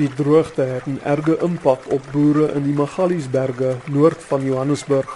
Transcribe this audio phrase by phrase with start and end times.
[0.00, 5.10] Die droogte het 'n erge impak op boere in die Magaliesberge noord van Johannesburg.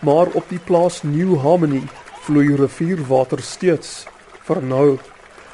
[0.00, 1.82] Maar op die plaas New Harmony
[2.20, 4.06] vloei rivierwater steeds.
[4.42, 4.98] Vir nou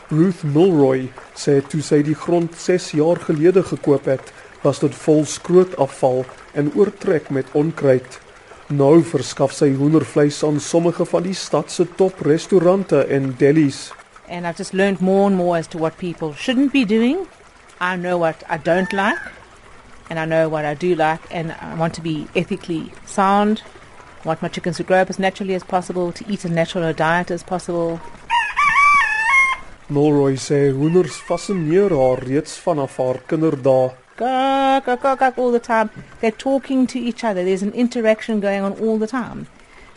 [0.09, 4.33] Ruth Milroy sê toe sy die grond 6 jaar gelede gekoop het,
[4.63, 8.21] was dit vol skrootafval en oortrek met onkruid.
[8.67, 13.93] Nou verskaf sy hoendervleis aan sommige van die stad se toprestaurante en delis.
[14.29, 17.27] And I've just learned more and more as to what people shouldn't be doing
[17.81, 19.19] I know what I don't like,
[20.09, 23.63] and I know what I do like, and I want to be ethically sound.
[24.25, 26.93] I want my chickens to grow up as naturally as possible, to eat a natural
[26.93, 28.01] diet as possible.
[29.91, 33.95] Molroy sê hoenders fascineer haar reeds vanaf haar kinderdae.
[34.17, 35.91] Gawk, gawk, gawk all the time.
[36.21, 37.45] They're talking to each other.
[37.45, 39.47] There's an interaction going on all the time.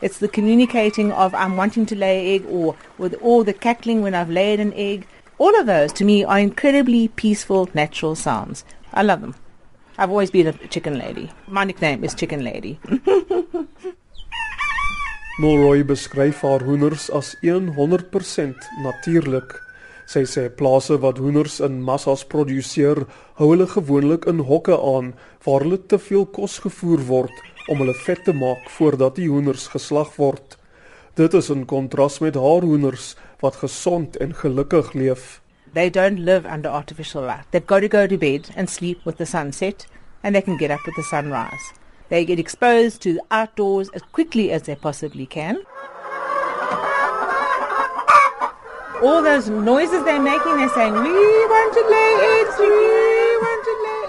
[0.02, 4.02] It's the communicating of I'm wanting to lay an egg or with all the cackling
[4.02, 5.08] when I've laid an egg.
[5.40, 8.66] All of those to me are incredibly peaceful, natural sounds.
[8.92, 9.36] I love them.
[9.96, 11.30] I've always been a chicken lady.
[11.48, 12.80] My nickname is Chicken Lady.
[15.40, 19.54] Molroy beskryf haar hoenders as 100% natuurlik.
[20.10, 23.06] Sy sê plase wat hoenders in massas produseer,
[23.38, 25.14] hou hulle gewoonlik in hokke aan
[25.46, 27.36] waar hulle te veel kos gevoer word
[27.70, 30.58] om hulle vet te maak voordat die hoenders geslag word.
[31.18, 35.42] Dit is in kontras met haar hoenders wat gesond en gelukkig leef.
[35.74, 37.46] They don't live under artificial light.
[37.52, 39.86] They've got to go to bed and sleep with the sunset,
[40.24, 41.74] and they can get up with the sunrise.
[42.10, 45.58] They get exposed to the outdoors as quickly as they possibly can.
[49.04, 51.12] All those noises they're making, they're saying, We
[51.54, 52.68] want to lay eggs, we
[53.46, 54.04] want to lay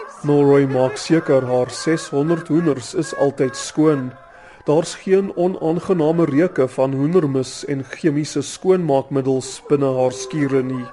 [0.00, 0.24] eggs.
[0.24, 4.12] Norroy maak seker haar 600 hoenders is altyd skoon.
[4.70, 10.84] Daar's geen onaangename reuke van hoendermis en chemiese skoonmaakmiddels binne haar skure nie.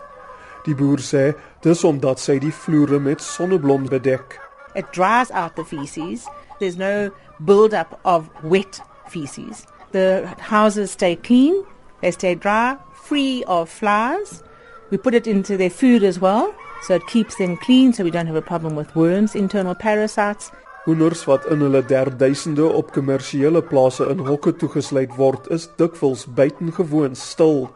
[0.65, 4.39] Die boer sê dis omdat sy die vloere met sonneblom bedek.
[4.73, 6.25] It dries out the feces.
[6.57, 8.81] There's no build-up of wet
[9.13, 9.67] feces.
[9.91, 11.61] The houses stay clean,
[12.01, 14.41] they stay dry, free of flies.
[14.89, 16.49] We put it into their food as well,
[16.81, 20.49] so it keeps them clean so we don't have a problem with worms, internal parasites.
[20.87, 27.15] Hoenders wat in hulle derduisende op kommersiële plase in hokke toegesluit word, is dikwels buitengewoon
[27.15, 27.67] stil.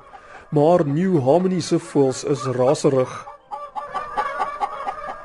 [0.56, 3.12] Maar New Harmony se voëls is raserig.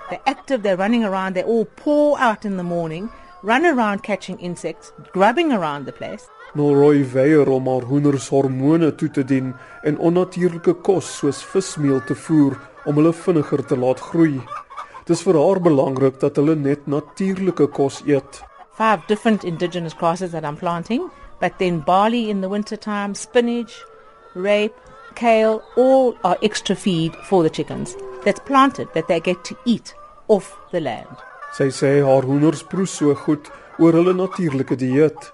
[0.09, 3.07] They're active, they're running around, they all pour out in the morning,
[3.43, 6.27] run around catching insects, grubbing around the place.
[6.59, 12.19] Molroy weier om haar hoenders hormone toe te dien en onnatuurlike kos soos vismeel te
[12.19, 14.41] voer om hulle vinniger te laat groei.
[15.07, 18.41] Dis vir haar belangrik dat hulle net natuurlike kos eet.
[18.75, 21.05] Five different indigenous grasses that I'm planting,
[21.41, 23.85] but then barley in the winter time, spinach,
[24.35, 24.75] rape,
[25.15, 27.95] kale, all are extra feed for the chickens.
[28.25, 29.95] That's planted that they get to eat
[30.27, 31.23] off the land.
[31.55, 33.47] Sy sê haar hoenders proe so goed
[33.79, 35.31] oor hulle natuurlike dieet.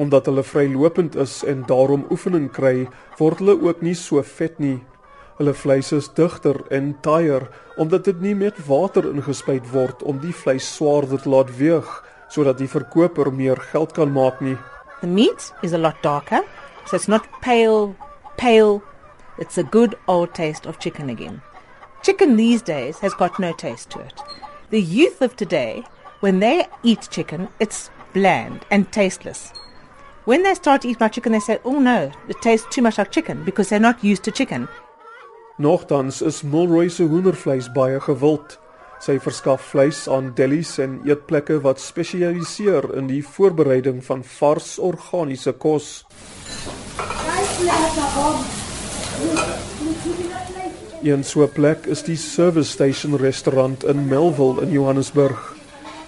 [0.00, 2.88] Omdat hulle vrylopend is en daarom oefening kry,
[3.20, 4.78] word hulle ook nie so vet nie.
[5.40, 7.46] Hulle vleis is digter en taaier
[7.80, 11.88] omdat dit nie met water ingespuit word om die vleis swaarder te laat weeg
[12.28, 14.58] sodat die verkoper meer geld kan maak nie.
[15.00, 16.42] The meat is a lot darker,
[16.84, 17.94] so it's not pale
[18.36, 18.82] pale.
[19.38, 21.40] It's a good old taste of chicken again.
[22.02, 24.20] Chicken these days has got no taste to it.
[24.68, 25.84] The youth of today,
[26.20, 29.54] when they eat chicken, it's bland and tasteless.
[30.26, 32.98] When they start to eat my chicken, they say, oh no, it tastes too much
[32.98, 34.68] like chicken because they're not used to chicken.
[35.60, 38.54] Nogtans is Mulroy se hoendervleis baie gewild.
[39.04, 45.52] Sy verskaf vleis aan delis en eetplekke wat spesialiseer in die voorbereiding van vars organiese
[45.52, 46.06] kos.
[51.04, 55.56] Een so 'n plek is die Service Station restaurant in Melville in Johannesburg.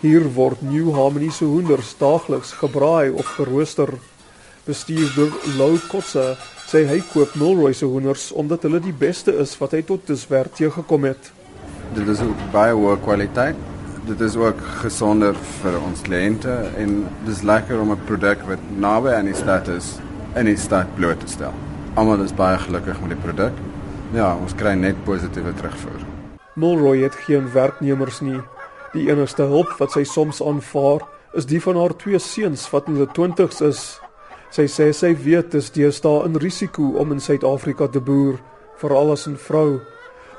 [0.01, 3.89] Hier word New Harmony se hoenders daagliks gebraai of gerooster.
[4.63, 6.37] Bestuurder Lou Kotse
[6.71, 10.47] sê hy koop Milroy se hoenders omdat hulle die beste is wat hy tot dusver
[10.55, 11.31] teëgekom het.
[11.97, 13.59] Dit is ook baie hoë kwaliteit.
[14.07, 19.11] Dit is ook gesonder vir ons kliënte en dis lekker om 'n produk wat naby
[19.17, 19.99] aan die stad is
[20.37, 21.55] in die stad bloot te stel.
[21.95, 23.53] Almal is baie gelukkig met die produk.
[24.15, 26.07] Ja, ons kry net positiewe terugvoer.
[26.55, 28.41] Milroy het geen werknemers nie.
[28.93, 31.01] Die enigste hulp wat sy soms aanvaar,
[31.35, 34.01] is die van haar twee seuns wat in hulle 20's is
[34.53, 38.37] Sy sê sy weet dis deesdae 'n risiko om in Suid-Afrika te boer,
[38.77, 39.81] veral as 'n vrou.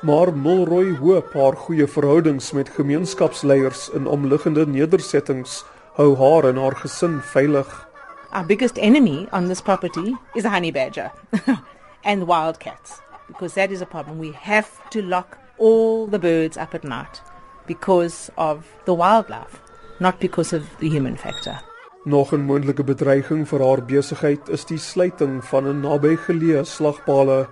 [0.03, 5.65] Maar Mulroy hoop haar goeie verhoudings met gemeenskapsleiers in omliggende nedersettings
[5.97, 7.87] hou haar en haar gesin veilig.
[8.31, 11.11] Our biggest enemy on this property is a honey badger
[12.03, 14.19] and wildcats because that is a problem.
[14.19, 17.21] We have to lock all the birds up at night
[17.65, 19.59] because of the wildlife,
[19.99, 21.59] not because of the human factor.
[22.05, 27.47] Nog 'n moontlike bedreiging vir haar besigheid is die sluiting van 'n nabygeleë slagpale.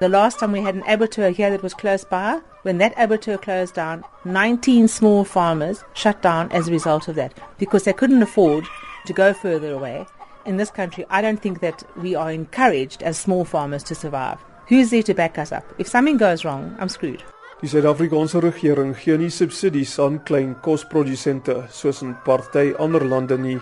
[0.00, 3.38] The last time we had an abattoir here that was close by, when that abattoir
[3.38, 8.22] closed down, 19 small farmers shut down as a result of that because they couldn't
[8.22, 8.64] afford
[9.06, 10.04] to go further away.
[10.44, 14.38] In this country, I don't think that we are encouraged as small farmers to survive.
[14.66, 15.64] Who's there to back us up?
[15.78, 17.22] If something goes wrong, I'm screwed.
[17.60, 23.58] Die Suid-Afrikaanse regering gee nie subsidies aan klein kosprodusente soos in party ander lande nie.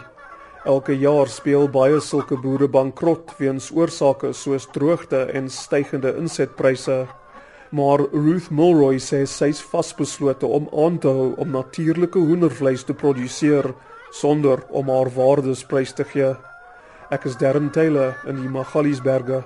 [0.70, 7.00] Elke jaar speel baie sulke boere bankrot weens oorsake soos droogte en stygende insetpryse.
[7.74, 13.72] Maar Ruth Mulroy sê sy's vasbeslote om aan te hou om natuurlike hoendervleis te produseer
[14.14, 16.36] sonder om haar waardesprys te gee.
[17.10, 19.42] Ek is Darren Taylor in die Magaliesberge.